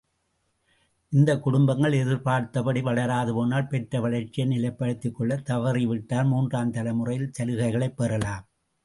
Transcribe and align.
இந்தக் 1.11 1.43
குடும்பங்கள் 1.43 1.93
எதிர்ப்பார்த்தபடி 1.93 2.81
வளராது 2.81 3.33
போனால் 3.33 3.67
பெற்ற 3.67 4.01
வளர்ச்சியை 4.01 4.47
நிலைப்படுத்திக் 4.49 5.11
கொள்ளத் 5.11 5.49
தவறிவிட்டால் 5.49 6.31
மூன்றாந் 6.33 6.69
தலைமுறையில் 6.69 7.31
சலுகைகளைப் 7.39 7.95
பெறலாம். 7.95 8.47